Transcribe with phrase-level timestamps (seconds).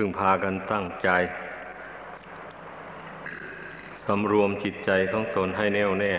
[0.00, 1.08] พึ่งพากันตั้งใจ
[4.04, 6.12] สำรวมจิตใจของตนให้แน่วแน่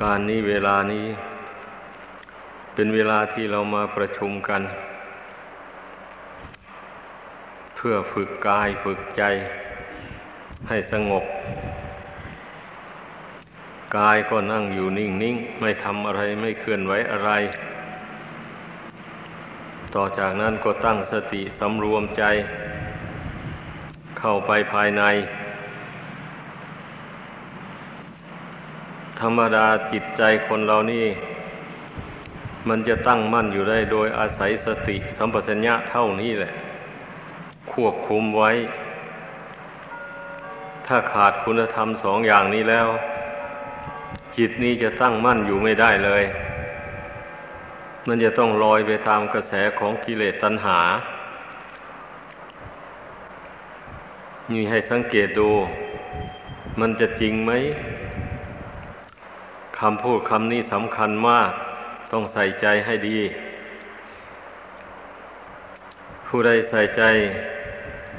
[0.00, 1.06] การนี้เวลานี้
[2.74, 4.62] เป็นเวลาที่เรามาประชุมกัน
[7.76, 9.22] เพื่อฝึกกายฝึกใจ
[10.68, 11.24] ให้สงบ
[13.96, 17.32] กายก็นั่งอยู่นิ่ง ๆ ไม่ทำอะไรไม่เคลื่อนไหวอะไร
[19.94, 22.22] ต่อจากนั้นก็ตั้งสติสำรวมใจ
[24.18, 25.02] เข้าไปภายใน
[29.20, 31.06] ธรรมดาจิตใจคนเรานี่
[32.68, 36.52] มันจะตั้งมั่นอยู่ได้โดยอาศัยสติสัมปชัญญะเท่านี้แหละ
[37.72, 38.50] ควบคุมไว้
[40.86, 42.88] ถ้าขาดคุณธรรมสองอย่างนี้แล้ว
[44.36, 46.22] จิตนี้จะตั้งมั่นอยู่ไม่ได้เลย
[48.06, 50.80] มันจะต้องลอยไปตามกระแสของกิเลสตัณหา
[54.52, 55.50] นี่ให้สังเกตดู
[56.80, 57.52] มันจะจริงไหม
[59.78, 61.50] คำพูดคำนี้สำคัญมาก
[62.12, 63.18] ต้องใส่ใจให้ดี
[66.26, 67.02] ผู้ใดใส่ใจ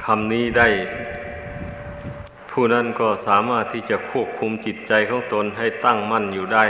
[0.06, 0.70] คำนี้ได้
[2.52, 6.66] ผู้นั้นก็สามารถที่จะควบคุมจิตใจของตนให้ตั้งมั่นอยู่ได้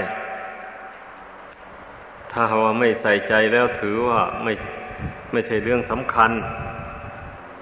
[2.32, 4.54] ถ้าว่าไม่ใส่ใจแล้วถือว่าไม่
[5.32, 6.32] ไม่ใช่เรื่องสำคัญ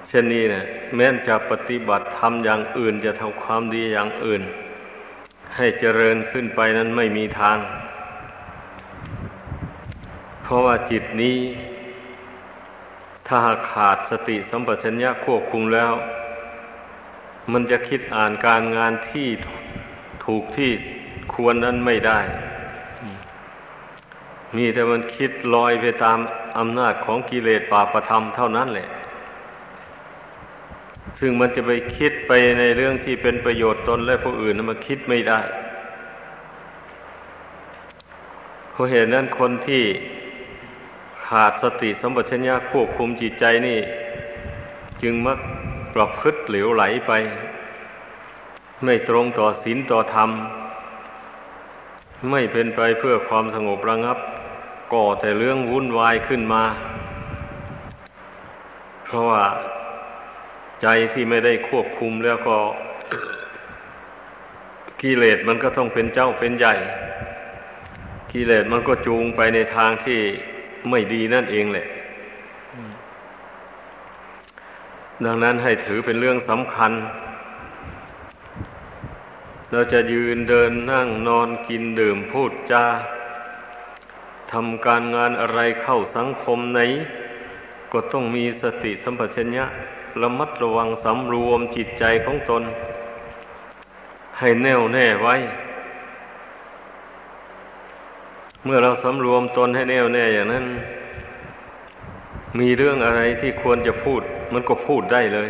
[0.08, 4.42] เช่นนี้เนะแม้นจะปฏิบัติทำอย่างอื่นจะทำความดีอย่างอื่น
[5.56, 7.58] ให้เจริญขึ้นไปนั้นไม่มีทาง
[10.44, 11.38] เพราะว่าจิตนี้
[13.28, 13.38] ถ้า
[13.72, 15.94] ขาดสติสัมปชัญญะควบคุมแล้ว
[17.52, 19.28] มันจะคิดอ่านการงานที่
[20.26, 20.72] ถูกที่
[21.34, 22.20] ควรนั้นไม่ได้
[24.56, 26.20] มีแต่มันคิดลอยไปตาม
[26.58, 28.90] อำนาจของกิเลสปาประธรรมเท่านั้นแหละ
[31.20, 35.40] ซึ่งมันจะไปคิดไปในเรื่องที่เป็นประโยชน์ตนและผู้อื่นมันคิดไม่ได้
[38.72, 39.84] เพราะเหตุนั้นคนที่
[41.28, 43.80] ขาดสติสัมปชัญญะควบคุมจิตใจนี่
[45.02, 45.40] จึงมัก
[45.94, 47.12] ประพฤติเหลวไหลไป
[48.84, 50.30] ไม่ตรงต่อศีลต่อธรรม
[52.32, 54.18] ไม่เป็นไปเพื่อความสงบระงับ
[54.94, 56.64] ก่อแต่เรื่องวุ่นวายขึ้นมา
[59.06, 59.44] เพราะว่า
[60.82, 62.58] ใจที่ไม่ได้ควบคุมแล้วก็
[65.02, 66.76] กิเลสมันก็ต้องเป็นเจ้าเป็นใหญ่
[68.32, 70.20] กิเลสมันก็จูงไปในทางที่
[70.90, 71.88] ไม่ดีนั่นเองแหละ
[75.26, 76.92] ดังนั้นให้ถือเป็นเรื่องสำคัญ
[79.72, 82.86] เราจะยืนเดินนั่งนอนกินดื่มพูดจา
[84.52, 86.80] ทำการงานอะไรเข้าสังคมไหน
[87.92, 89.66] ก็ต้องมีสติสัมปชัญญะ
[90.22, 92.64] ระมัดระวังสำรวมจิตใจของตน
[94.40, 95.36] ให้แน่วแน่ไว้
[98.66, 100.66] เมื่อเราสำรวมตนให้แน่วแน่อย่างนั้น
[102.60, 104.22] มีเรื่องอะไรที่ควรจะพูด
[104.54, 105.50] มันก็พูดได้เลย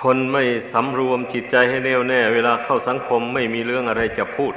[0.00, 4.54] คนไม่สำรวมจิตใจให้แน่วแน่ เวลาเข้าสังคมไม่มีเรื่องอะไรจะพูด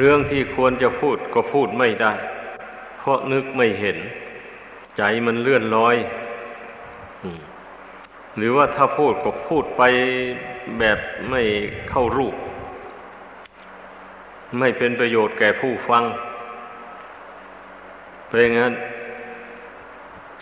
[0.00, 2.12] เรื่องที่ควรจะพูดก็พูดไม่ได้
[2.98, 3.98] เพราะนึกไม่เห็น
[4.96, 5.96] ใจมันเลื่อนลอย
[8.36, 9.82] หรือว่าถ้าพูดก็พูดไป
[10.78, 10.98] แบบ
[11.30, 11.42] ไม่
[11.90, 12.34] เข้ารูป
[14.58, 16.04] ไม่เป็นประโยชน์แก่ผู้ฟัง
[18.26, 18.72] เพราะงั้น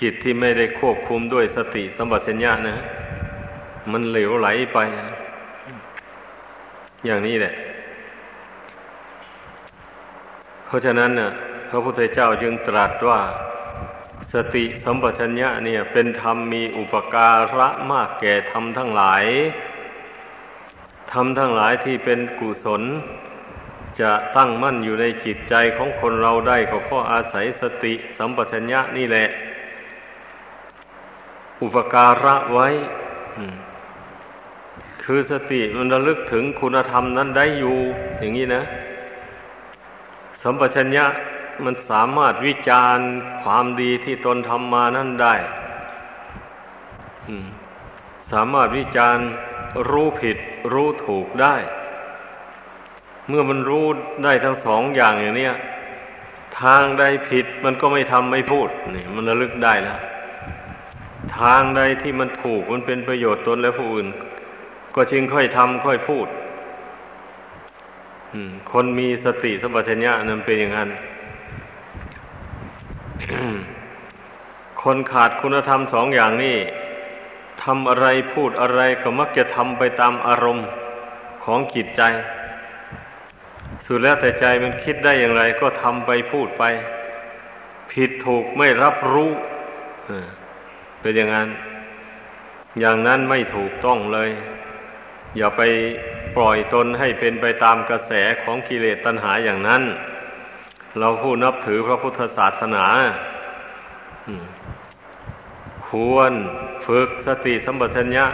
[0.00, 2.76] จิตที่ไม่ได้ควบคุมด้วยสติสัมปชัญญะนะ
[3.92, 4.78] มันเหลวไหลไป
[7.06, 7.54] อย่างนี้แหละ
[10.66, 11.30] เพราะฉะนั้นเน่ะ
[11.70, 13.20] พระพุทธเจ้าจึงตรัสว่า
[14.32, 19.24] สติสัมปชัญญะเนี่ย เป็นธรรมมีอุปการะมากแก่ธรรมทั้งหลาย
[21.12, 22.82] ธรรมทั้งหลายที่เป็นกุศล
[24.00, 29.28] จะตั้งมั่นอยู่ในจิตใจของคนเราได้ก็เพราะอาศัยสติสัมปชัญญะนี่แหละ
[31.62, 32.68] อุปการะไว้
[35.04, 37.76] คือสติมันระลึกถึงคุณธรรมนั้นได้อยู่
[38.18, 38.62] อย่างนี้นะ
[40.52, 41.06] มปชัญญะ
[41.64, 43.08] มันสามารถวิจารณ์
[43.42, 45.34] ความดีที่ตนทำมานั่นได้
[48.32, 49.26] สามารถวิจารณ์
[49.90, 50.36] รู้ผิด
[50.72, 51.54] รู้ถูกได้
[53.28, 53.86] เมื่อมันรู้
[54.24, 55.50] ได้ทั้งสองอย่างอย่างนี้
[56.60, 60.00] ทางใดผิดมันก็ไม่ทำไม่พูดนี่มันระลึกได้แล้ว
[61.38, 64.08] ทางใดที่มันถูกมันเป็นประโยชน์ตนและผู้อื่น
[64.94, 66.26] ก็จึงค่อยทำค่อยพูด
[68.72, 70.90] คนมีสติสัมปชัญญะนั้นเป็นอย่างนั้น
[74.82, 76.56] คนขาดคุณธรรมสองอย่างนี้
[77.62, 80.66] ทำอะไรพูดอะไรก็มักจะทำไปตามอารมณ์
[81.44, 82.02] ของจิตใจ
[83.86, 86.64] สุดแล้วแต่ใจมันคิดได้อย่างไร ก็ทำไปพูดไป
[87.92, 89.30] ผิดถูกไม่รับรู้
[91.00, 91.48] เป็นอย่างนั้น
[92.80, 94.30] อย่างนั้นไม่ถูกต้องเลย
[95.36, 95.62] อย่าไป
[96.36, 98.12] ปล่อยตนให้เป็นไปตามกระแส
[98.42, 99.82] ของกิเลสตัณหาอย่างนั้น
[100.98, 102.86] เราผู้นับถือพระพุทธศาสนา
[105.88, 106.32] ควร
[106.86, 108.26] ฝึกสติสัมปชัญญะ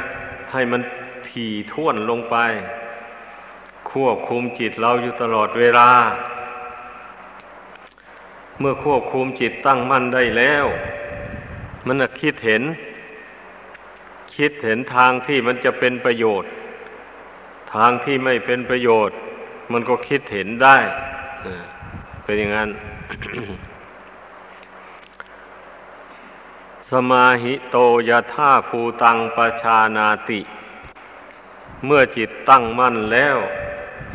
[0.53, 0.81] ให้มัน
[1.31, 2.37] ถี่ท่วนลงไป
[3.91, 5.91] ควบคุมจิตเราอยู่ตลอดเวลา
[8.59, 10.67] เมื่อควบคุมจิตตั้งมั่นได้แล้ว
[11.87, 12.63] มันคิดเห็น
[14.37, 16.51] คิดเห็นทางที่มันจะเป็นประโยชน์
[17.75, 19.17] ทางที่ไม่เป็นประโยชน์
[19.73, 20.77] มันก็คิดเห็นได้
[22.25, 22.71] เป็นอย่างนั้น
[26.91, 27.77] สมาหิโต
[28.09, 30.41] ยะท่าภูตังปชานาติ
[31.85, 33.39] เมื่อจิตตั้งมั่นแล้ว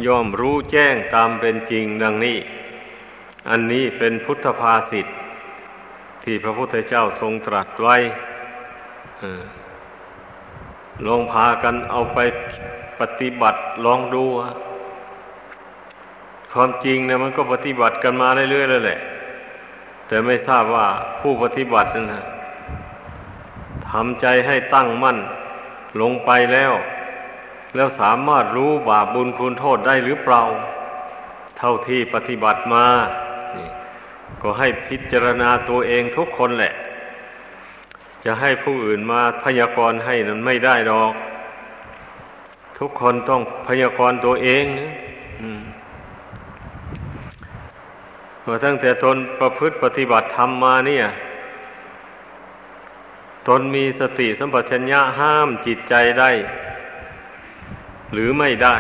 [0.06, 2.38] ย่อมรู้แจ้งตามเป็นจริงดังนี้
[3.50, 5.08] อันนี้เป็นพุทธภาษิต
[6.24, 7.98] ที่พระพุทธเจ้าทรงตรัสไว้
[11.06, 12.18] ลองพากันเอาไป
[13.02, 14.24] ปฏิบัติลองดู
[16.54, 19.00] ความจริงเนี่ยมันก็ปฏิบัติกันมาเรื่อยๆแล้วแหละ
[20.08, 20.88] แต่ไม่ทราบว่า
[21.20, 22.24] ผู้ปฏิบัตินะ
[23.90, 25.18] ทำใจให้ตั้งมั่น
[26.02, 26.74] ลงไปแล้ว
[27.76, 30.42] แล้วสามารถรู้บาปบุญคุณโทษได้หรือเปล่า
[31.58, 32.86] เท่าที่ปฏิบัติมา
[34.42, 36.74] ก็ให้พิจารณาตัวเองทุกคนแหละ
[38.26, 41.14] จะให้ผู้อื่นมาพยากรณ์ให้นั้นไม่ได้ดอก
[42.78, 44.66] ทุกคนต้องพยากรณ์ตัวเอง
[48.46, 51.06] มาตั้งแต่ตนประพฤติปฏิบัติธรรมมาเนี่ย
[53.48, 56.32] ตนมีสติสัมปชัญญะห้ามจิตใจได้
[58.14, 58.76] หรือไม่ได้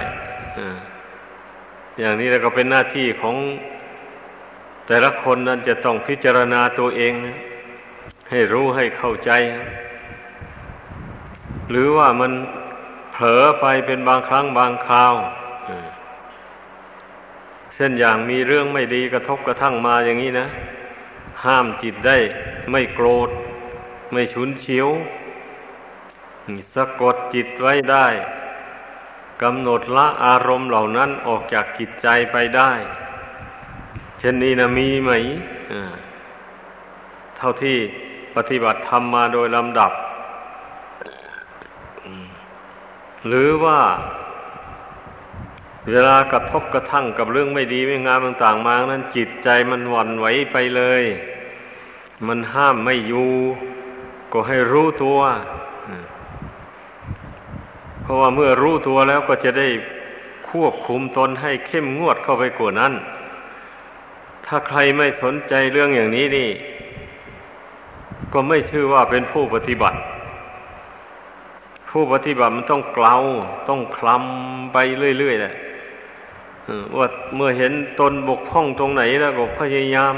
[1.99, 3.35] อย่างนี้แล้วก็เป็นหน้าที่ของ
[4.87, 7.13] แต่ละคนนั้นจะต้องพิจารณาตัวเอง
[8.29, 9.31] ให้รู้ให้เข้าใจ
[11.69, 12.31] หรือว่ามัน
[13.17, 15.15] ผลอไปเป็นบางครั้งบางคราว
[17.73, 20.47] เช่นอย่างมีเรื่องไม่ดีกระทบกระทั่งมาอย่างนี้นะ
[21.45, 22.17] ห้ามจิตได้
[22.71, 23.29] ไม่โกรธ
[24.11, 24.87] ไม่ฉุนเฉียว
[26.73, 28.07] สะกดจิตไว้ได้
[29.41, 32.71] กำหนดละอารมณ์เหล่านั้นออกจากจิตใจไปได้
[34.19, 35.11] เช่นนี้นะมีไหม
[37.37, 37.77] เท่าที่
[38.35, 39.91] ปฏิบัติทำมาโดยลำดับ
[43.27, 43.79] หรือว่า
[45.89, 51.03] เวลากระทบกระทั่งกับเรื่องไม่ดีไม่งามต่างๆมา นั้นจิตใจมันหวั่นไหวไปเลย
[52.27, 53.31] มันห้ามไม่อยู่
[54.31, 55.19] ก็ให้รู้ตัว
[58.01, 59.67] เพราะว่าเมื่อรู้ตัวแล้วก็จะได้
[60.49, 62.93] ควบคุมตนให้เข้มงวดเข้าไปกว่านั้น
[64.45, 66.49] ถ้าใครไม่สนใจเรื่องอย่างนี้นี่
[68.33, 69.97] ก็ไม่ชื่อว่าเป็นผู้ปฏิบัติ
[71.89, 73.15] ผู้ปฏิบัติมันต้องเกลา
[73.69, 74.77] ต้องคลำไป
[75.19, 75.53] เรื่อยๆแหละ
[76.97, 80.13] ว่าเมื่อเห็นตนบกพร่องตรงไหนแล้วก็พยายาม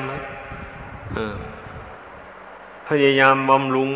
[2.87, 3.89] พยายามบำรุง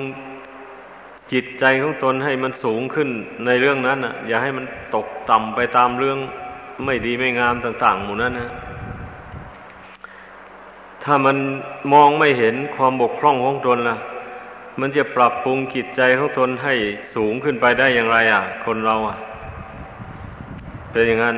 [1.32, 3.10] จิตใจของตนให้มันสูงขึ้น
[3.46, 6.18] ในเรื่องนั้นอะ อย่าให้มันตกต่ำไปตามเรื่อง
[6.86, 8.50] ไม่ดีไม่งามต่าง ๆ หมู่นั้นนะ
[11.04, 11.38] ถ้ามัน
[11.94, 13.96] มองไม่เห็นความบกพร่องของตนล่ะ
[14.80, 16.74] มันจะปรับปรุงจิตใจของตนให้
[17.16, 19.18] สูงขึ้นไปได้อย่างไร อะ คนเราอะ
[20.92, 21.38] เป็นอย่างนั้น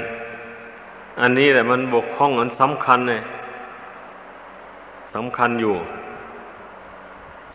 [1.22, 3.22] อันนี้แหละมันบกพร่องอันสำคัญเลย
[5.16, 5.76] สำคัญอยู่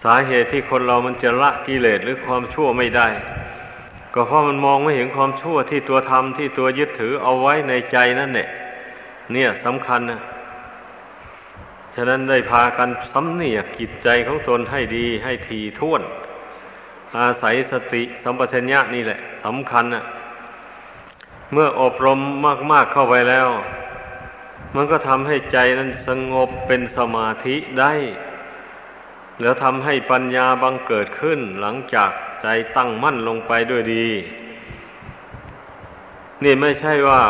[0.03, 3.09] สาเหตุที่คนเรามันจะละกิเลสหรือความชั่วไม่ได้
[4.15, 8.49] ก็เพราะมันมองไม่เห็นความชั่วที่ตัวทำที่ตัวยึดถือเอาไว้ในใจนั่นแหละ
[9.33, 16.03] เนี่ยสำคัญนะะนั้นได้พากันสำเนียกกิจใจของตนให้ดีให้ทีท่วน
[17.19, 20.05] อาศัยสติสัมปชัญญะนี่แหละสำคัญนะ
[21.53, 22.21] เมื่ออบรม
[22.73, 23.49] มาก ๆเข้าไปแล้ว
[24.75, 27.93] มันก็ทำให้ใจนั้นสงบเป็นสมาธิได้
[29.41, 32.11] แล้วทำให้ปัญญาบังเกิดขึ้นหลังจาก
[32.43, 34.09] ใจตั้งมั่นลงไปด้วยดี
[36.45, 37.23] นี่ไม่ใช่ว่า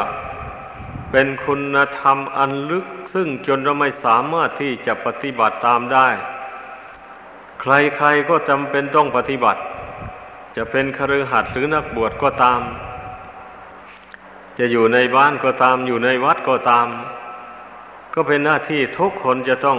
[1.10, 6.08] เป็นคุณธรรมอันลึก ซึ่งจนเราไม่สามารถที่จะปฏิบัติตามได้
[7.60, 9.60] ใครๆก็จำเป็นต้องปฏิบัติ
[10.56, 12.60] จะเป็นคฤหัสถ์หรือนักบวชก็ตาม
[14.58, 16.86] จะอยู่ในบ้านก็ตาม อยู่ในวัดก็ตาม
[18.14, 19.78] ก็เป็นหน้าที่ทุกคนจะต้อง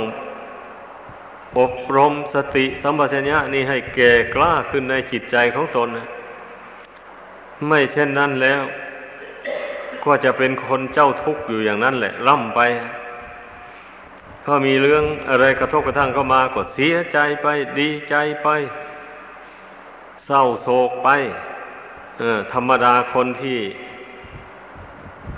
[1.59, 5.89] อบรมสติสัมปชัญญะนี่ให้แก่กล้าขึ้นในจิตใจของตน
[7.67, 8.61] ไม่เช่นนั้นแล้ว
[10.05, 12.61] ก็จะเป็นคนเจ้าทุกข์อยู่อย่างนั้นแหละล่ำไป
[14.45, 17.47] พอมีเรื่องอะไรกระทบกระทั่งเข้ามาก็เสียใจไป
[17.79, 18.47] ดีใจไป
[20.25, 21.09] เศร้าโศกไป
[22.53, 23.59] ธรรมดาคนที่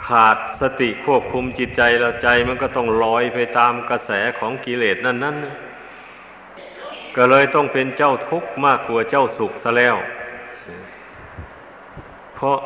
[0.08, 5.36] ขาดสติควบคุมจิตใจแล้วใจมันก็ต้องลอยไปตามกระแสของกิเลสนั่นนั้น
[7.15, 9.96] ก็เลยต้องเป็นเจ้าทุกข์มากกว่าเจ้าสุขซะแล้ว
[12.36, 12.58] เพราะ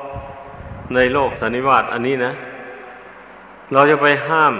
[0.96, 2.34] ในโลกสันนิวาตอันนี้นะ
[3.74, 4.54] เราจะไปห้าม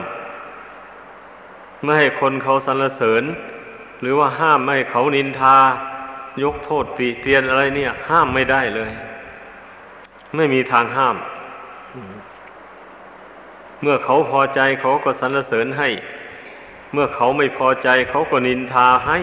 [1.84, 3.24] ไม่ให้คนเขาสรรเสริญ
[4.02, 5.58] หรือว่าห้ามไม่ให้เขานินทา
[6.44, 8.92] ยกโทษติเตียนอะไรเนี่ย ห้ามไม่ได้เลย
[10.36, 11.16] ไม่มีทางห้าม
[13.82, 15.90] เมื่อเขาพอใจเขาก็สรรเสริญให้
[16.94, 19.20] เมื่อเขาไม่พอใจเขาก็นินทาให้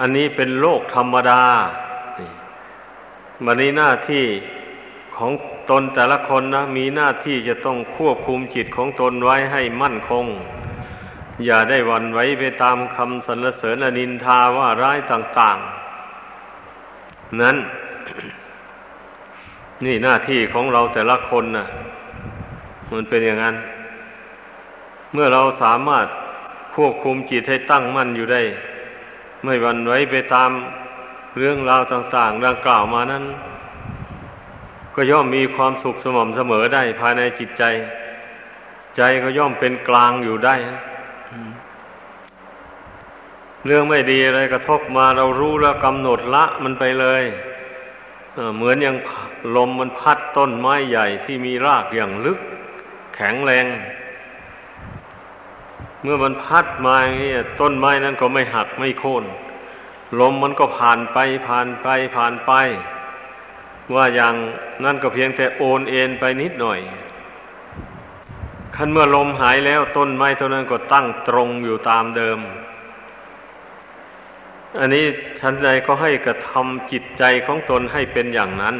[0.00, 1.42] อันนี้เป็นโลกธรรมดา
[3.44, 4.24] มันนี้หน้าที่
[5.18, 5.32] ของ
[5.70, 10.26] ตนแต่ละคนนะ มีหน้าที่จะต้องควบคุมจิตของตนไว้ให้มั่นคง
[11.44, 15.56] อย่าได้วันไว้ไปตามคำสรรเสริญอนินทาว่าร้ายต่าง
[16.34, 17.56] ๆ นั้น
[19.84, 21.66] นี่หน้าที่ของเราแต่ละคนนะ่ะ
[22.92, 23.56] มันเป็นอย่างนั้น
[25.12, 26.06] เมื่อเราสามารถ
[26.74, 28.42] ควบคุมจิตให้ตั้งมั่นอยู่ได้
[29.44, 30.50] ไม่วันไว้ไปตาม
[31.38, 33.24] เรื่องราวต่าง ๆ ดังกล่าวมานั้น
[34.94, 37.64] ก็ย่อมมีความสุขสม่ำเสมอได้ ภายในจิตใจ
[38.96, 40.56] ใจก็ย่อมเป็นกลางอยู่ได้
[43.66, 47.24] เรื่องไม่ดีอะไรกระทบมาเรารู้แล้วกำหนดละมันไปเลย
[48.56, 48.96] เหมือนอย่าง
[49.56, 52.38] ลมมันพัดต้นไม้ใหญ่ที่มีรากอย่างลึก
[53.14, 53.66] แข็งแรง
[56.02, 59.24] เมื่อมันพัดมาอย่างนี้ต้นไม้นั้นก็ไม่หักไม่โค่น
[60.20, 62.52] ลมมันก็ผ่านไปผ่านไปผ่านไป
[63.94, 64.34] ว่าอย่าง
[64.84, 66.80] นั่นก็เพียงแต่โอนเอ็นไปนิดหน่อย
[68.76, 72.38] คันเมื่อลมหายแล้วต้นไม้ต้นนั้นก็ตั้งตรงอยู่ตามเดิม
[74.78, 75.04] อันนี้
[75.40, 78.76] ชั้นใดก็ให้กระทำจิตใจของตนให้เป็นอย่างนั้น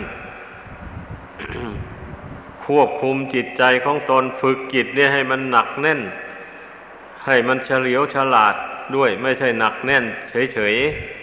[2.64, 6.00] ควบคุมจิตใจของตนฝึกจิตเนี่ยให้มันหนักแน่น
[7.26, 8.54] ให้มันเฉลียวฉลาด
[8.96, 10.04] ด้วยไม่ใช่หนักแน่น
[10.52, 11.13] เฉยๆ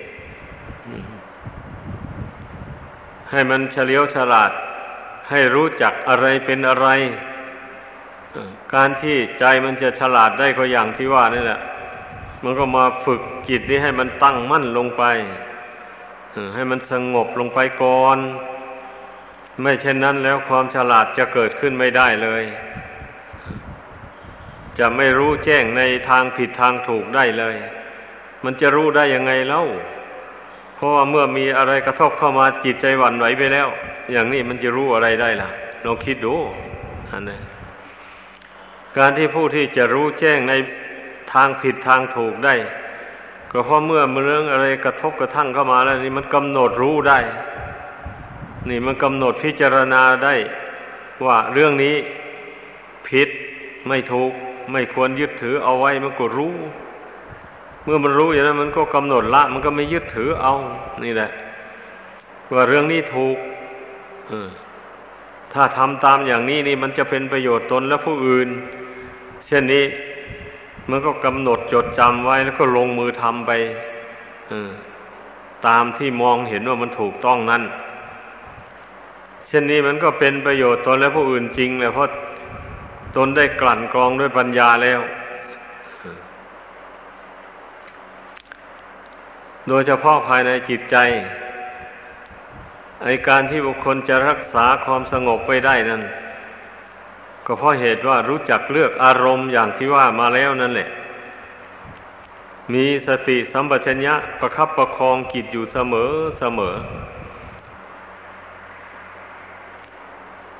[3.31, 4.51] ให้มันเฉลียวฉลาด
[5.29, 6.88] ให้รู้จักอะไรเป็นอะไร
[8.73, 11.59] การที่ใจมันจะฉลาดได้ก็อย่างที่ว่านี่แหละ
[12.43, 15.03] มันก็มาฝึกจิตนี้ให้มันตั้งมั่นลงไป
[16.55, 18.17] ให้มันสงบลงไปก่อน
[19.61, 22.43] ไม่เช่นนั้นแล้วความฉลาดจะเกิดขึ้นไม่ได้เลย
[24.79, 27.55] จะไม่รู้แจ้งในทางผิดทางถูกได้เลย
[28.43, 29.63] มันจะรู้ได้ยังไงเล่า
[30.81, 33.67] ราะว่าเมื่อมีอะไรกระทบเข้ามาจิตใจหวั่นไหวไปแล้ว
[34.11, 35.50] อย่างนี้มันจะรู้อะไรได้ล่ะ
[35.85, 36.35] ลองคิดดู
[37.11, 37.39] อันนี้
[38.97, 40.53] การที่ผู้ที่จะรู้แจ้งใน
[41.33, 42.55] ทางผิดทางถูกได้
[43.51, 47.19] ก็เพราะเมื่อเรื่องอะไรกระทบกระทั่งเข้ามาแล้วนี่มันกำหนดรู้ได้
[48.69, 50.35] นี่มันกำหนดพิจารณาได้
[51.25, 51.95] ว่าเรื่องนี้
[53.07, 53.29] ผิด
[53.88, 54.31] ไม่ถูก
[54.71, 56.55] ไม่ควรยึดถือเอาไว้มันก็รู้
[57.83, 60.53] เมื่อมันรู้อย่างนั้น มันก็กำหนดละ มันก็ไม่ยึดถือเอา
[61.05, 61.29] นี่แหละ
[62.53, 63.38] ว่าเรื่องนี้ถูก
[65.53, 68.50] ถ้าทำตามอย่างนี้นี่มันจะเป็นประโยชน์ตนและผู้อื่น
[69.45, 69.83] เช่นนี้
[70.89, 73.51] มันก็กำหนดจดจำไว้แล้วก็ลงมือทำไป
[75.67, 77.63] ตามที่มองเห็นว่ามันถูกต้องนั้น
[79.47, 82.09] เช่นนี้มันก็เป็นประโยชน์ตนและผู้อื่นจริงเลยเพราะ
[83.15, 85.00] ตนได้กลั่นกรองด้วยปัญญาแล้ว
[89.67, 90.95] โดยเฉพาะภายในจิตใจ
[93.03, 96.01] ไอการที่บุคคลจะรักษาความสงบไปได้นั้น
[97.45, 100.89] ก็เพราะเหตุว่ารู้จักเลือกอารมณ์อย่างที่ว่ามาแล้วนั่นแหละ
[102.73, 106.75] มีสติสัมปชัญญะประคับประคองกิจอยู่เสมอเสมอ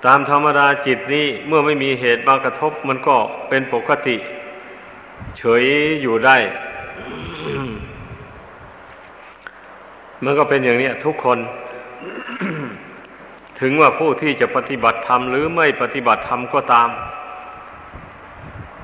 [0.06, 3.16] ตามธรรมดาจิตนี้เมื่อไม่มีเหตุมากระทบมันก็
[3.50, 4.16] เป็นปกติ
[5.38, 5.64] เฉย
[6.02, 6.38] อยู่ได้
[10.24, 11.40] มันก็เป็นอย่างนี้ทุกคน
[13.60, 16.90] ถึงว่าผู้ที่จะปฏิบัติธรรมหรือไม่ปฏิบัติธรรมก็ตาม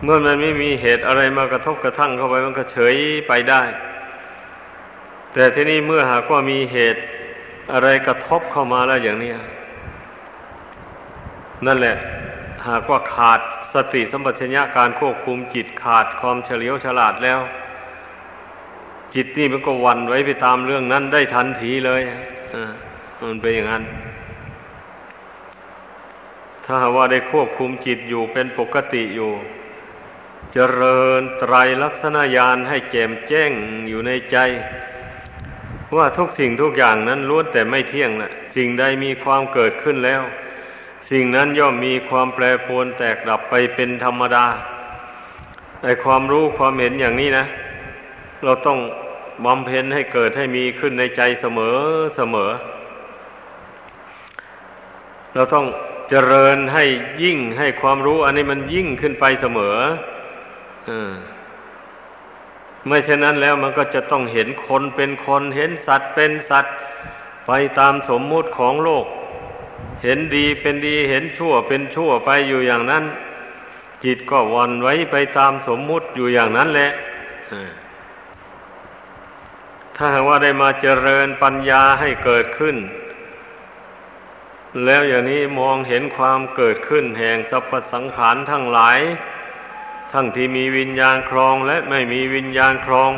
[0.04, 2.96] เมื่อมันไม่มีเหตุอะไรมากระทบกระทั่งเข้าไปมันก็เฉย
[3.28, 3.62] ไปได้
[5.34, 7.02] แต่ที่นี้เมื่อหากว่ามีเหตุ
[7.74, 9.32] อะไรกระทบเข้ามาแล้วอย่างนี้
[11.66, 11.98] นั่นแหละ
[12.68, 13.40] หากว่าขาด
[13.74, 17.40] สติสัมปชัญญะการควบคุมจิตขาดความเฉลียวฉลาดแล้ว
[19.20, 22.02] จิตนี่มันก็วันไว้ไปตามเรื่องนั้นได้ทันทีเลย
[22.56, 22.72] อ่า
[23.22, 23.84] มันเป็นอย่างนั้น
[26.66, 29.32] ถ้าว่าได้ควบคุมจิตอยู่เป็นปกติอยู่
[30.54, 33.52] เจริญไตรลักษณญาณให้แจ่มแจ้ง
[33.90, 34.38] อยู่ในใจ
[35.96, 40.22] ว่าทุกสิ่งทุกอย่างนั้นล้วนแต่ไม่เที่ยงนะสิ่งใดมีความเกิดขึ้นแล้ว
[41.12, 44.46] สิ่งนั้นย่อมมีความแปรปรวนแตกดับไปเป็นธรรมดา
[45.84, 47.46] ไอความรู้ความเห็นอย่างนี้นะ
[48.44, 48.80] เราต้อง
[49.46, 51.78] บำเพ็ญให้เกิดให้มีขึ้นในใจเสมอ
[52.18, 52.52] เสมอ
[55.34, 55.66] เราต้อง
[56.10, 56.86] เจริญให้
[57.24, 59.78] ยิ่งให้ความรู้ อันนี้มันยิ่งขึ้นไปเสมอ
[60.90, 60.92] อ
[62.88, 66.76] ไม่เช่นนั้นแล้วมันก็จะต้องเห็นคนเป็นคนเห็นสัตว์เป็นสัตว์
[67.48, 69.06] ไปตามสมมุติของโลก
[70.04, 73.04] เห็นดีเป็นดีเห็นชั่วเป็นชั่วไปอยู่อย่างนั้น
[74.04, 76.92] จิตก็วันไว้ไปตามสมมุติอยู่อย่างนั้นแหละ
[80.00, 82.78] ถ้าหากว่าได้มาเจริญปัญญาให้เกิดขึ้น
[84.86, 89.00] แล้วอย่างนี้มองเห็นความเกิดขึ้นแห่งสรรพสังขารทั้งหลาย
[90.12, 93.12] ทั้งที่มีวิญญาณครองและไม่มีวิญญาณครอง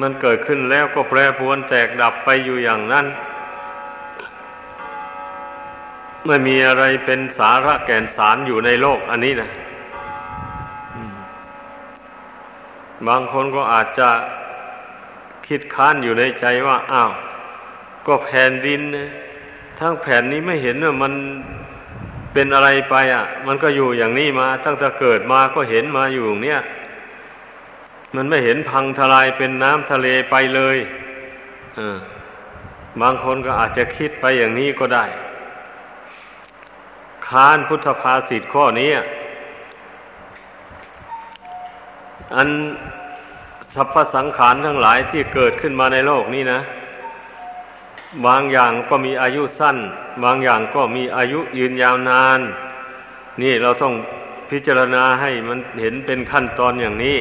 [0.00, 3.06] มันเกิดขึ้นแล้วก็แปรปรวนแตกดับไปอยู่อย่างนั้น
[6.26, 9.50] ไม่มีอะไรเป็นสาระแก่นสารอยู่ในโลกอันนี้นะ
[13.06, 14.10] บางคนก็อาจจะ
[15.48, 17.10] คิดค้านอยู่ในใจว่า อ้าว
[18.06, 18.80] ก็แผ่นดิน
[19.78, 21.12] ทั้งแผ่นนี้ไม่เห็นว่ามัน
[22.32, 26.60] เป็นอะไรไปอะ มันก็อยู่อย่างนี้มา ตั้งแต่เกิดมาก็เห็นมาอยู่อย่างเนี้ย
[28.14, 30.76] มันไม่เห็นพังทลายเป็นน้ำทะเลไปเลย
[33.00, 35.04] บางคนก็อาจจะคิดไปอย่างนี้ก็ได้
[37.28, 38.90] ค้านพุทธภาษิตข้อนี้
[42.36, 42.48] อัน
[43.74, 46.60] สรรพสังขารทั้งหลายที่เกิดขึ้นมาในโลกนี้นะ
[48.26, 49.76] บางอย่างก็มีอายุสั้น
[50.24, 52.40] บางอย่างก็มีอายุยืนยาวนาน
[53.42, 53.94] นี่เราต้อง
[54.50, 57.18] พิจารณาให้มันเห็นเป็นขั้นตอนอย่างนี้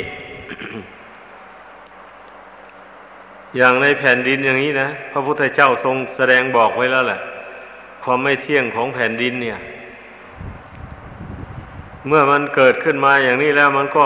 [3.58, 7.20] อย่างในแผ่นดินอย่างนี้นะ พระพุทธเจ้าทรงแสดงบอกไว้แล้วแหละ
[8.04, 9.60] ความไม่เที่ยงของแผ่นดินเนี่ย
[12.08, 14.06] เมื่อมันเกิดขึ้นมาอย่างนี้แล้วมันก็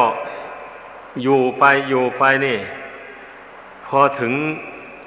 [1.24, 2.58] อยู่ไปอยู่ไปนี่
[3.86, 4.34] พอถึง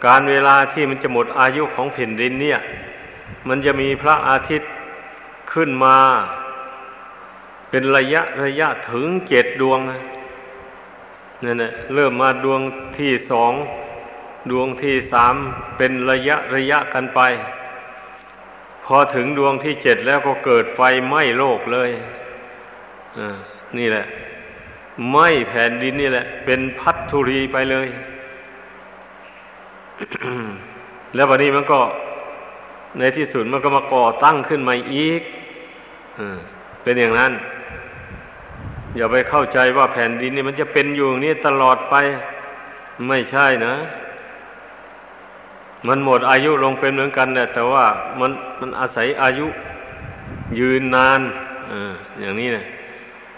[0.06, 2.60] การเวลาที่มันจะหมดอายุของแผ่นดินเนี่ย
[3.48, 4.70] มันจะมีพระอาทิตย์
[5.52, 5.96] ขึ้นมา
[7.70, 9.80] เป็นระยะระยะถึงเจ็ดดวง
[11.44, 12.60] นั่นแหละเริ่มมาดวง
[12.98, 13.52] ที่สอง
[14.50, 15.34] ดวงที่สาม
[15.76, 17.20] เป็นระยะระยะกันไป
[18.84, 21.90] พอถึงดวงที่เจ็ดแล้วก็เกิดไฟไหม้โลกเลย
[23.18, 23.36] อ่า
[23.78, 24.04] นี่แหละ
[25.10, 27.88] ไม่แผ่นดินนี่แหละ เป็นพัทธุรีไปเลย
[31.14, 31.80] แล้ววันนี้มันก็
[32.98, 35.22] ในที่สุดมันก็มาก่อตั้งขึ้นมาอีก
[36.82, 37.32] เป็นอย่างนั้น
[38.96, 41.94] อย่าไปเข้าใจว่าแผ่นดินนี่มันจะเป็นอยู่อย่างนี้ตลอดไป
[43.08, 43.74] ไม่ใช่นะ
[45.88, 47.84] มันหมดอายุลงเป็นเหมือนกันเนี่ยแต่ว่า
[48.20, 48.30] มัน
[48.60, 49.46] มันอาศัยอายุ
[50.58, 51.20] ยืนนาน
[51.72, 51.74] อ
[52.20, 52.64] อย่างนี้นะ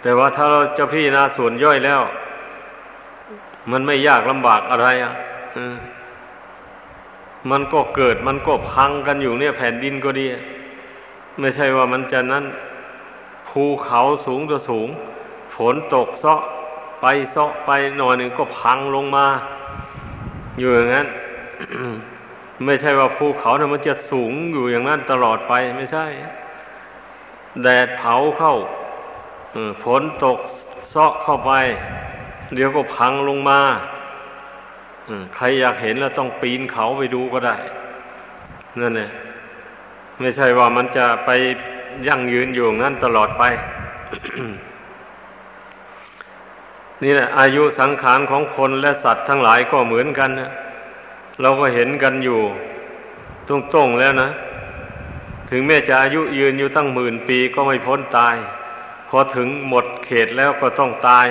[0.07, 2.03] แต่ว่าถ้าเราจะพิจารณาส่วนย่อยแล้ว
[3.71, 5.12] มันไม่ยากลำบากอะไรอะ
[7.51, 10.27] มันก็เกิดมันก็พังกันอยู่เนี่ยแผ่นดินก็ดี
[11.40, 12.45] ไม่ใช่ว่ามันจะนั้น
[13.49, 14.88] ภูเขาสูงจะสูง
[15.55, 16.40] ฝนตกเซาะ
[17.01, 19.27] ไปเซาะไปหน่อยหนึ่งก็พังลงมา
[20.59, 21.07] อยู่อย่างนั้น
[22.64, 26.07] ไม่ใช่ว่าภูเขาเนี่ยมันจะสูงอยู่อย่างนั้นตลอดไป ไม่ใช่
[27.62, 28.57] แดดเผาเข้า
[29.83, 30.38] ฝนตก
[30.92, 31.53] ซอกเข้าไป
[32.55, 33.61] เดี๋ยวก็พังลงมา
[35.37, 37.57] ใครอยากเห็นแล้วต้องปีนเขาไปดูก็ได้
[38.81, 39.11] นั่นเอง
[40.21, 41.31] ไม่ใช่ว่ามันจะไป
[42.07, 43.45] ยั่งยืนอยู่งั้นตลอดไป
[47.03, 50.51] นี่แหละอายุสังขารของคนและสัตว์ทั้งหลายก็เหมือนกันนะ
[51.40, 52.40] เราก็เห็นกันอยู่
[53.49, 54.31] ตรงๆแล้วนะ
[55.51, 58.37] ถึงแม้จะอายุยืนอยู่ตั้งหมื่นปีก็ไม่พ้นตาย
[59.09, 61.27] พอถึงหมดเขตแล้วก็ต้องตาย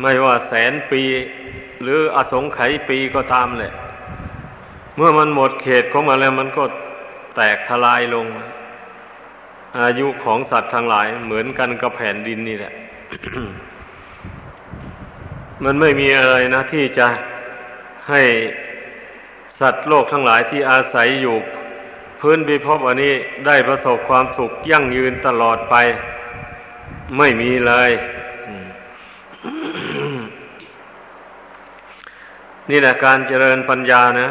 [0.00, 1.02] ไม่ว่าแสนปี
[1.82, 3.72] หรืออสงไขยปีก็ตามแหละ
[4.96, 6.64] เมื่อมันหมดเขตของมันแล้วมันก็
[7.36, 8.26] แตกทลายลง
[9.80, 12.72] อายุของสัตว์ทั้งหลายเหมือนกันกับแผ่นดินนี่แหละ
[15.64, 17.06] มันไม่มีอะไรนะ ที่จะ
[18.08, 18.22] ให้
[19.60, 21.36] สัตว์โลกทั้งหลายที่อาศัยอยู่
[22.20, 23.14] พื้นพิภพอันนี้
[23.46, 25.74] ได้ประสบความสุขยั่งยืนตลอดไป
[27.18, 27.90] ไม่มีเลย
[32.70, 34.28] นี่แหละการเจริญปัญญานะ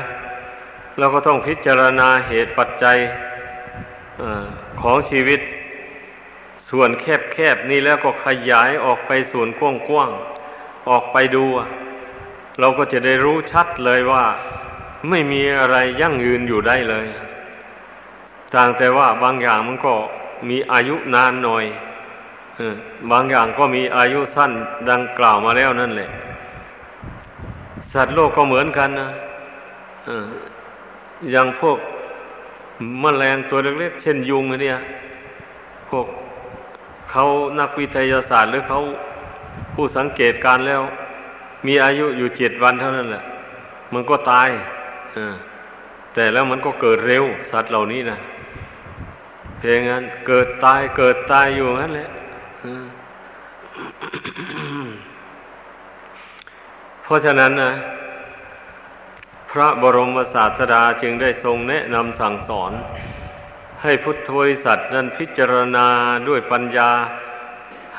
[0.97, 2.97] เราก็ต้องพิจารณาเหตุปัจจัย
[4.21, 4.23] อ
[4.81, 5.39] ของชีวิต
[6.69, 9.61] ส่วนแคบๆนี่แล้วก็ขยายออกไปส่วนก
[9.95, 11.45] ว้างๆออกไปดู
[12.59, 14.23] เราก็จะได้รู้ชัดเลยว่า
[15.09, 17.07] ไม่มีอะไรยั่งยืนอยู่ได้เลย
[18.55, 19.93] ต่างแต่ว่าบางอย่างมันก็
[20.49, 21.65] มีอายุนานหน่อย
[23.11, 24.51] บางอย่างก็มีอายุสั้น
[24.89, 26.09] ดังกล่าวมาแล้วนั่นแหละ
[27.93, 29.09] สัตว์โลกก็เหมือนกันนะ
[31.31, 31.77] อย่างพวก
[33.03, 34.77] มแมลงตัวเล็กๆเช่นยุงเนี่ย
[35.89, 36.07] พวก
[37.11, 37.23] เขา
[37.59, 38.79] นักวิทยาศาสตร์หรือเขา
[39.73, 40.81] ผู้สังเกตการแล้ว
[41.67, 43.23] มีอายุอยู่เจ็ดวันเท่านั้นแหละ
[43.93, 44.49] มันก็ตาย
[46.13, 48.17] แต่แล้วมันก็เกิดเร็ว สัตว์เหล่านี้นะ
[49.57, 52.09] เพียงงั้นเกิดตายเกิดตายอยู่งั้นแหละ
[57.03, 57.73] เพราะฉะนั้นนะ
[59.51, 62.71] พระบรมศาสดาจึงได้ทรงแนะนำสั่งสอน
[63.81, 65.87] ให้พุทธบริษัทนั้นพิจารณา
[66.27, 66.91] ด้วยปัญญา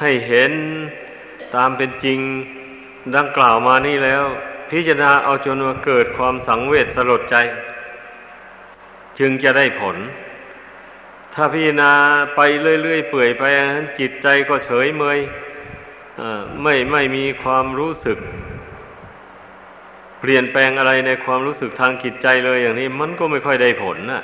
[0.00, 0.52] ให้เห็น
[1.54, 2.18] ตามเป็นจริง
[3.16, 4.24] ดังกล่าวมานี่แล้ว
[4.70, 7.36] พิจารณาเอาจนว่าเกิดความสังเวชสลดใจ
[9.18, 9.96] จึงจะได้ผล
[11.34, 11.92] ถ้าพิจารณา
[12.36, 12.40] ไป
[12.82, 13.44] เรื่อยๆเปื่อยไป
[14.00, 15.18] จิตใจก็เฉยเมย
[16.62, 18.18] ไม่ไม่มีความรู้สึก
[20.20, 24.22] เปลี่ยนแปลงอะไรในความรู้สึกทางจิตใจเลยอย่างนี้ มันก็ไม่ค่อยได้ผลนะ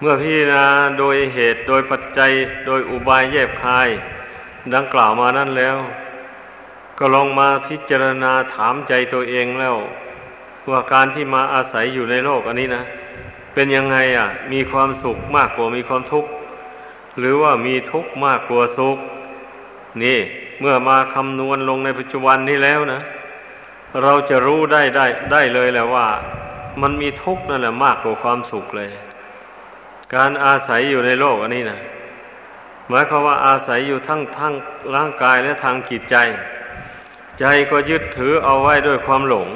[0.00, 0.64] เมื่อพิจารณา
[0.98, 2.30] โดยเหตุโดยปัจจัย
[2.66, 3.88] โดยอุบายแยบคาย
[4.74, 5.76] ดังกล่าวมานั่นแล้ว
[6.98, 9.76] ก็ลองมาพิจารณาถามใจตัวเองแล้ว
[10.70, 12.84] ว่าการที่มาอาศัยอยู่ในโลกอันนี้นะ
[13.60, 16.30] เป็นยังไงอะ มีความสุขมากกว่ามีความทุกข์
[17.18, 18.98] หรือว่ามีทุกข์มากกว่าสุข
[20.02, 20.18] นี่
[20.60, 23.00] เมื่อมาคำนวณลงในปัจจุบันนี้แล้วนะ
[24.02, 26.06] เราจะรู้ได้ได้ได้เลยแหละว่า
[26.82, 28.88] มันมีทุกข์นั่นแหละมากกว่าความสุขเลย
[30.14, 31.80] การอาศัยอยู่ในโลกอันนี้นะ
[32.88, 34.54] หมายความว่าอาศัยอยู่ทั้งทั้ง
[34.94, 36.16] ร่างกายและทางจิตใจ
[37.40, 39.48] ใจก็ยึดถือเอาไว้ด้วยความหลง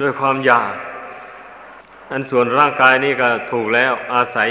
[0.00, 0.74] ด้วยความอยาก
[2.12, 4.50] อันส่วนร่างกายนี่ก็ถูกแล้ว อาศัย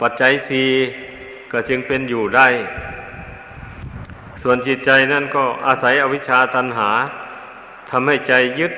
[0.00, 0.64] ปัจจัยสี
[1.52, 2.48] ก็จึงเป็นอยู่ได้
[4.42, 6.90] ส่วนจิตใจนั่นก็อาศัยอวิชชาตันหา
[7.90, 8.72] ทำให้ใจยึด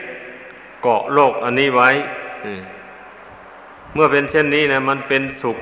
[0.82, 1.90] เกาะโลกอันนี้ไว้
[3.94, 5.58] เมื่อเป็นเช่นนี้นะมันเป็นสุข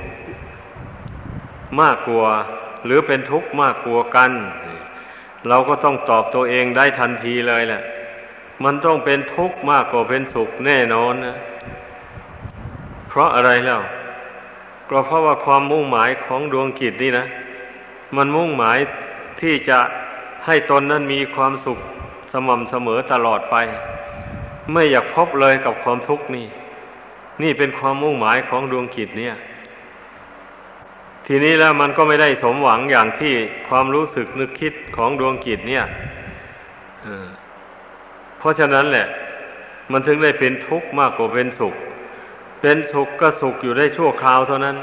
[1.80, 2.28] มากกว่า
[2.84, 4.30] หรือเป็นทุกข์มากกว่ากัน
[5.48, 7.82] เราก็ต้องตอบตัวเองได้ทันทีเลยแหละ
[8.64, 11.36] มันต้องเป็นทุกข์มากกว่าเป็นสุขแน่นอนนะ
[13.08, 13.80] เพราะอะไรแล้ว
[14.90, 17.26] ก็เพราะว่าความมุ่งหมายของดวงกิจนี่นะ
[18.16, 18.78] มันมุ่งหมาย
[19.40, 19.78] ที่จะ
[20.46, 21.78] ให้ตนนั้นมีความสุข
[22.32, 23.56] สม่ำเสมอตลอดไป
[24.72, 26.46] ไม่อยากพบเลยกับความทุกข์นี่
[27.42, 29.34] นี่เป็นความมุ่งหมายของดวงกิจเนี่ย
[31.26, 33.34] ทีนี้แล้วมันก็ไม่ได้สมหวังอย่างที่
[33.68, 35.84] ความรู้สึกนึกคิดของดวงกิจเนี่ย
[37.02, 37.45] เพ
[38.46, 39.06] ราะฉะนั้นแหละ
[39.92, 41.74] มันถึงได้เป็นทุกข์มากกว่าเป็นสุข
[42.60, 44.76] เป็นสุขก็สุขอยู่ได้ชั่วคราวเท่านั้น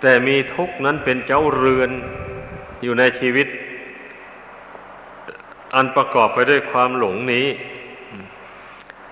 [0.00, 1.90] แต่มีทุกข์นั้นเป็นเจ้าเรือน
[2.82, 3.46] อยู่ในชีวิต
[5.74, 7.46] อันประกอบไปด้วยความหลงนี้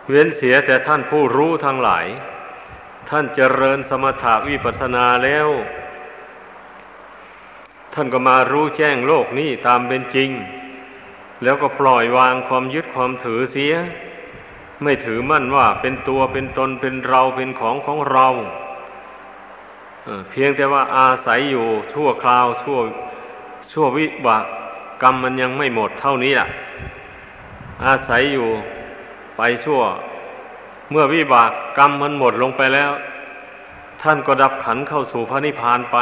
[0.09, 2.07] เว้นเสียแต่ท่านผู้รู้ทั้งหลาย
[3.11, 5.49] ท่านเจริญสมถาวิปัสนาแล้ว
[7.95, 10.31] ท่านก็มารู้แจ้งโลกนี้ตามเป็นจริง
[11.43, 13.75] แล้วก็ปล่อยวางความยึดความถือเสีย
[14.83, 18.27] ไม่ถือมั่นว่าเป็นตัวเป็นตนเป็นเราเป็นของของเรา
[20.31, 22.79] เพียงแต่ว่าอาศัยอยู่ชั่วคราวชั่ว
[23.73, 24.45] ชั่ววิบาก
[25.03, 26.47] กรรมมันยังไม่หมดเท่านี้ล่ะ
[27.85, 28.49] อาศัยอยู่
[29.37, 29.83] ไปชั่ว
[30.91, 32.91] เมื่อวิบากกรรมมันหมดลงไปแล้ว
[34.03, 35.99] ท่านก็ดับขันเข้าสู่พระนิพพานไป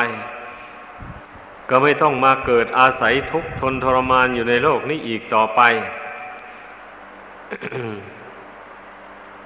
[1.71, 5.61] ก็ไม่ต้องมาเกิดอาศัยทุกข์ทนทรมานอยู่ในโลกนี้อีกต่อไป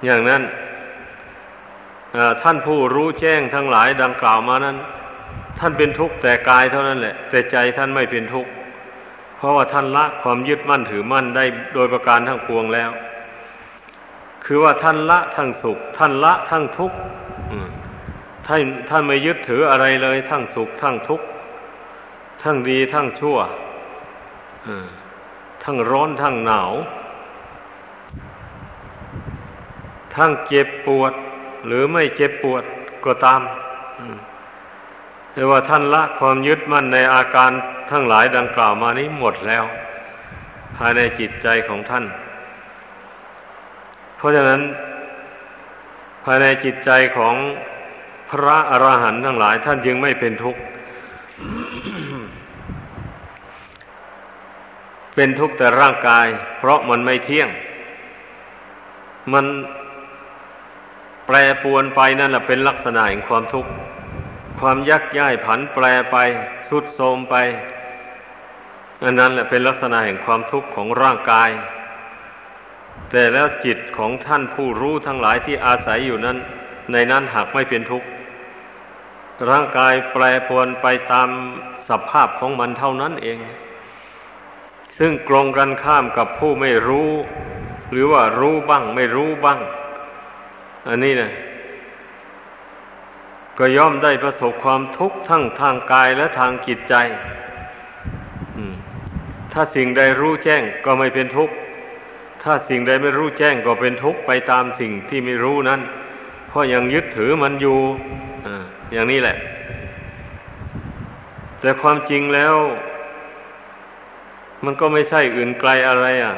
[0.03, 0.41] อย่างนั้น
[2.41, 4.77] ท่านผู้รู้แจ้งทั้งหลายดังกล่าวมานั้น
[5.59, 8.51] ท่านเป็นทุกข์แต่กายเท่านั้นแหละ แต่ใจท่านไม่เป็นทุกข์
[9.37, 12.89] เพราะว่าท่านละความยึดมั่นถือมั่นได้โดยประการทั้งปวงแล้ว
[14.45, 16.97] คือว่าท่านละทั้งสุข ท่านละทั้งทุกข์
[18.47, 21.25] ท่านท่านไม่ยึดถืออะไรเลย ทั้งสุขทั้งทุกข์
[22.43, 23.37] ทั้งดีทั้งชั่ว
[25.63, 26.73] ทั้งร้อนทั้งหนาว
[30.15, 31.13] ทั้งเจ็บปวด
[31.65, 32.63] หรือไม่เจ็บปวด
[33.05, 33.41] ก็ตาม
[35.33, 37.51] เรียกว่าท่านละความยึดมั่นในอาการ
[37.91, 39.63] ทั้งหลายดังกล่าวมานี้หมดแล้ว
[40.77, 42.05] ภายในจิตใจของท่าน
[44.17, 44.61] เพราะฉะนั้น
[46.23, 47.35] ภายในจิตใจของ
[48.29, 50.61] พระอรหันต์ทั้งหลาย ท่านจึงไม่เป็นทุกข์
[55.15, 57.49] เป็นทุกข์แต่ร่างกาย เพราะมันไม่เที่ยง
[59.33, 59.45] มัน
[61.25, 63.71] แปรปวนไปนั่นแหละเป็นลักษณะแห่งความทุกข์
[64.59, 66.17] ความยักย้ายผันแปรไป
[66.67, 67.35] สุดโทมไป
[69.03, 71.49] อันนั้นแหละเป็นลักษณะแห่งความทุกข์ของร่างกาย
[73.11, 76.37] แต่แล้วจิตของท่านผู้รู้ทั้งหลายที่อาศัยอยู่นั้น
[76.91, 78.07] ในนั้นหากไม่เป็นทุกข์
[79.49, 81.29] ร่างกายแปรปรวนไปตาม
[81.89, 83.37] สภาพของมันเท่านั้นเอง
[84.97, 87.09] ซึ่งกรงกันข้ามกับผู้ไม่รู้
[87.91, 89.59] หรือว่ารู้บ้าง ไม่รู้บ้าง
[90.87, 91.31] อันนี้นะ
[93.57, 96.95] ก็ย่อมได้ประสบความทุกข์ทั้งทางกายและทางจิตใจ
[99.53, 101.53] ถ้าสิ่งใดรู้แจ้งก็ไม่เป็นทุกข์
[102.43, 105.81] ถ้าสิ่งใดไม่รู้แจ้งก็เป็นทุกข์ไปตามสิ่งที่ไม่รู้นั้น
[106.47, 107.79] เพราะยังยึดถือมันอยู่
[108.45, 108.47] อ
[108.93, 109.37] อย่างนี้แหละ
[111.59, 112.55] แต่ความจริงแล้ว
[114.63, 116.35] มันก็ไม่ใช่อื่นไกลอะไรอะ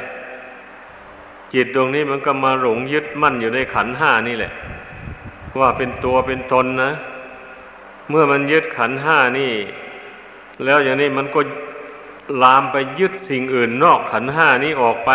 [1.53, 4.51] จิตดวงนี้มันก็มาหลงยึดมั่นอยู่ในขันห้านี่แหละ
[5.59, 6.91] ว่าเป็นตัวเป็นตนนะ
[8.09, 9.53] เมื่อมันยึดขันห้านี่
[10.63, 11.41] แล้วอย่างนี้มันก็
[12.43, 15.11] ลามไปยึดสิ่งอื่นนอกขันห้านี้ออกไป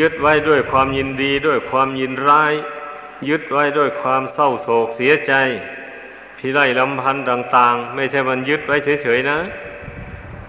[0.00, 2.52] ยึดไว้ด้วยความยินดีด้วยความยินร้าย
[3.28, 5.32] ยึดไว้ด้วยความเศร้าโศกเสียใจ
[6.38, 9.38] พิไรลำพันธ์ต่าง ๆ ไม่ใช่มันยึดไว้เฉยๆนะ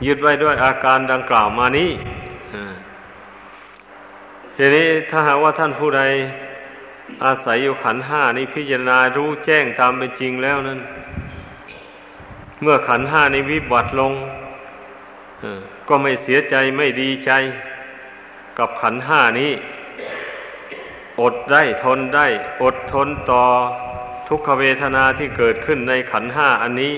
[0.05, 1.91] ยึดไว้ด้วยอาการดังกล่าวมานี้
[4.55, 6.01] ทีนี้ถ้าหากว่าท่านผู้ใด
[7.25, 10.79] อาศัยอยู่ขันห้านี้พิจารณารู้แจ้งตามเป็นจริงแล้วนั้น
[12.61, 14.13] เมื่อขันห้านี้วิบัติลง
[15.87, 17.31] ก็ไม่เสียใจไม่ดีใจ
[18.57, 19.51] กับขันห้านี้
[21.21, 22.27] อดได้ทนได้
[22.63, 23.43] อดทนต่อ
[24.27, 26.93] ทุกขเวทนาที่เกิดขึ้นในขันห้าอันนี้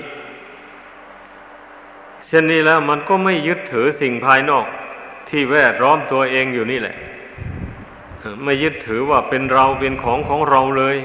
[2.32, 4.66] ช่นนี้แล้วมันก็ไม่ยึดถือสิ่งภายนอก
[5.28, 6.96] ที่แวดล้อมตัวเองอยู่นี่แหละ
[8.44, 10.96] ไม่ยึดถือว่าเป็นเราเป็นของของเราเลย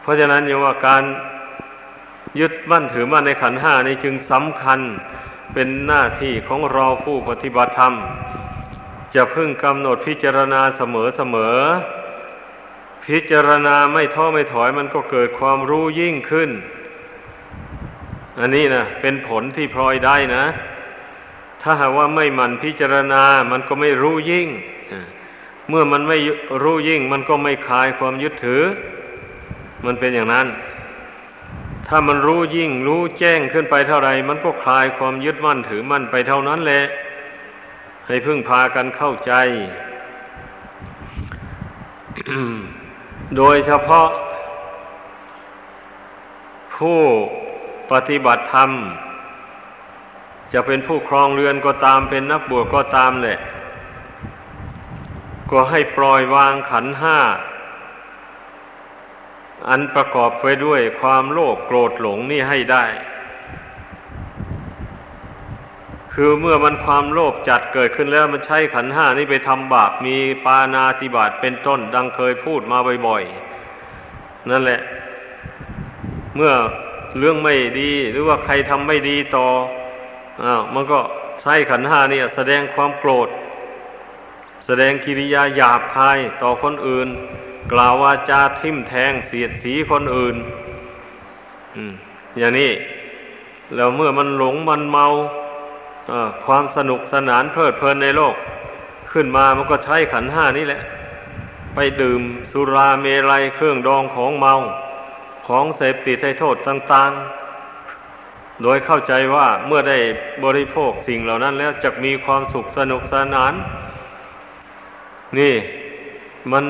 [0.00, 1.02] เพราะฉะนั้นอย่างว่าการ
[2.40, 4.80] ยึดมั่นถือมั่นในขันห้านี้จึงสำคัญ
[5.54, 7.94] เป็นหน้าที่ของเราผู้ปฏิบัติธรรม
[9.14, 11.58] จะพึ่งกำหนดพิจารณาเสมอเสมอ
[13.04, 16.50] พิจารณาไม่ท้อไม่ถอยมันก็เกิดความรู้ยิ่งขึ้น
[18.40, 20.44] อันนี้นะเป็นผลที่พลอยได้นะ
[21.62, 24.48] ถ้าหากว่าไม่มันพิจารณา มันก็ไม่รู้ยิ่ง
[25.68, 26.18] เมื่อมันไม่
[26.62, 28.62] รู้ยิ่ง มันก็ไม่คลายความยึดถือ
[29.86, 30.46] มันเป็นอย่างนั้น
[31.88, 36.84] ถ้ามันรู้ยิ่ง รู้แจ้งขึ้นไปเท่าไรมันก็คลายความยึดมั่นถือมั่นไปเท่านั้นแหละ
[38.06, 39.32] ให้พึ่งพากันเข้าใจ
[43.36, 44.08] โดยเฉพาะ
[46.76, 47.00] ผู้
[47.92, 48.70] ปฏิบัติธรรม
[50.52, 53.38] จะเป็นผู้ครองเรือนก็ตามเป็นนักบวชก็ตามแหละ
[55.50, 57.18] ก็ให้ปล่อยวางขันห้า
[59.68, 62.84] อันประกอบไปด้วยความโลภโกรธหลงนี่ให้ได้
[66.14, 74.80] คือเมื่อมันความโลภจัดเกิดขึ้นแล้วมันใช้ขันห้านี่ไปทำบาปมีปานาติบาตเป็นต้นดังเคยพูดมาบ่อยๆ นั่นแหละ
[76.36, 76.52] เมื่อ
[77.18, 79.46] เรื่องไม่ดี หรือว่าใครทำไม่ดีต่อ
[80.44, 81.00] อ้าวมันก็
[81.40, 83.28] ใช้ขันห้านี่แสดงความโกรธ
[84.66, 87.08] แสดงกิริยาหยาบคายต่อคนอื่น
[87.72, 90.36] กล่าววาจาทิมแทงเสียดสีคนอื่น
[92.38, 92.72] อย่างนี้
[93.74, 95.06] แล้วเมื่อมันหลงมันเมา
[96.44, 98.34] ความสนุกสนานเพลิดเพลินในโลก
[99.12, 100.82] ขึ้นมามันก็ใช้ขันห้านี่แหละ
[101.74, 104.54] ไปดื่มสุราเมลัยเครื่องดองของเมา
[105.46, 107.10] ของเสพติดให้โทษต่าง
[107.86, 109.98] ๆ โดยเข้าใจว่าเมื่อได้
[110.44, 113.54] บริโภคสิ่งเหล่านั้นแล้วจะมีความสุขสนุกสนาน
[115.38, 115.54] นี่
[116.52, 116.64] มัน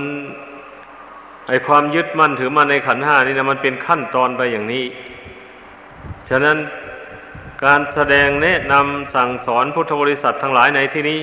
[1.49, 4.85] ไอความยึดมั่นถือมั่นในขันห้านี่นะมันเป็นขั้นตอนไปอย่างนี้
[6.29, 6.57] ฉะนั้น
[7.65, 11.21] การแสดงแนะนำสั่งสอนพุทธบริษัททั้งหลายในที่นี้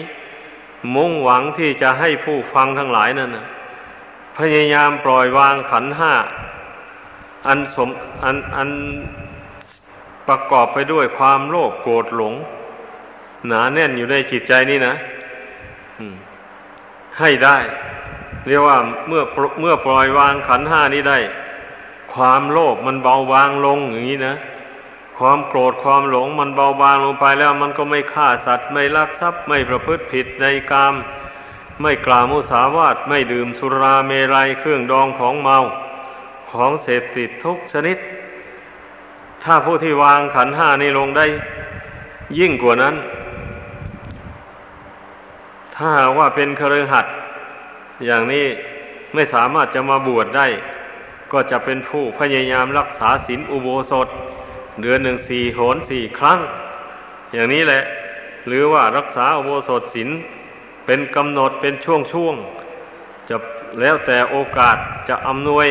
[0.95, 3.47] มุ่งหวังที่จะให้ผู้ฟังทั้งหลายนั่นนะ
[4.37, 6.13] พยายามปล่อยวางขันห้า
[7.47, 7.89] อันสม
[8.23, 8.69] อันอัน
[10.27, 12.33] ประกอบไปด้วยความโลภโกรธหลง
[13.47, 14.95] หนาแน่นอยู่ในจิตใจนี่นะ
[17.19, 17.57] ให้ได้
[18.47, 18.77] เรียกว่า
[19.07, 19.23] เมื่อ
[19.61, 21.19] เมื่อปล่อยวางขันห้านี้ได้
[22.13, 24.35] ความโลภมันเบาบางลงอย่างนี้นะ
[25.17, 30.93] ความโกรธความหลงมันเบาบางลงไปแล้วมันก็ไม่ฆ่าสัตว์ไม่ลักทรัพย์ไม่ประพฤติผิดในกาม
[31.81, 35.59] ไม่กล่าวมุสาวาทไม่ดื่มสุราเมรัยเครื่องดองของเมา
[36.51, 37.97] ของเสพติดทุกชนิด
[39.43, 41.25] ถ้าผู้ที่วางขันห้านี้ลงได้
[42.39, 42.95] ยิ่งกว่านั้น
[45.75, 47.05] ถ้าว่าเป็นเครือหัด
[48.05, 48.45] อย่างนี้
[49.13, 50.47] ไม่สามารถจะมาบวชได้
[51.31, 54.07] ก็จะเป็นผู้พยายามรักษาศีลอุโบสถ
[54.81, 56.39] เดือนหนึ่งสี่โหนสี่ครั้ง
[57.33, 57.83] อย่างนี้แหละ
[58.47, 60.09] หรือว่ารักษาอุโบสถศีล
[60.85, 63.35] เป็นกำหนดเป็นช่วงๆจะ
[63.79, 64.77] แล้วแต่โอกาส
[65.09, 65.67] จะอำนวย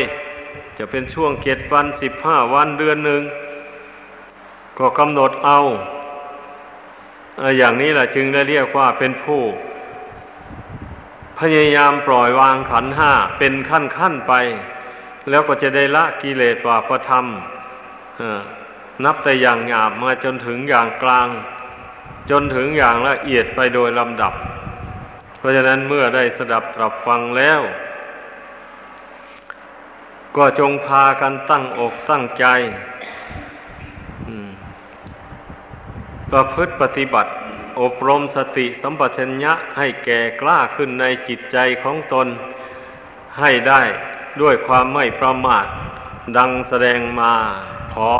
[0.77, 3.21] จะเป็นช่วงเจ็ดวันสิบห้าวันเดือนหนึ่ง
[4.77, 5.59] ก็กำหนดเอา
[7.57, 9.41] อย่างนี้แหละจึงได้เรียกว่าเป็นผู้
[11.39, 14.33] พยายามปล่อยวางขันห้าเป็นขั้นขั้นไป
[15.29, 17.25] แล้วก็จะได้ละกิเลสวาประธรรม
[19.03, 21.27] นับแต่อย่างหยาบมาจนถึงอย่างกลาง
[22.29, 24.33] จนถึงอย่างละเอียดไปโดยลำดับ
[25.37, 27.61] เพราะฉะนั้นเมื่อได้สดับตรับฟังแล้ว
[30.37, 32.45] ก็จงพากันตั้งอกตั้งใจ
[36.31, 37.31] ประพฤติปฏิบัติ
[37.81, 42.27] อบรมสติสัมปชัญญะให้แก่กล้าขึ้นในจิตใจของตน
[43.39, 43.81] ให้ได้
[44.41, 45.65] ด้วยความไม่ประมาท
[46.37, 47.33] ดังแสดงมา
[47.93, 48.11] ขอ